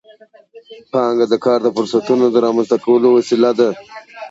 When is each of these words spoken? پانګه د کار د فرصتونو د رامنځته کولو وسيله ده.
پانګه 0.91 1.25
د 1.29 1.33
کار 1.45 1.59
د 1.63 1.67
فرصتونو 1.75 2.25
د 2.29 2.35
رامنځته 2.45 2.77
کولو 2.85 3.07
وسيله 3.17 3.51
ده. 3.59 3.69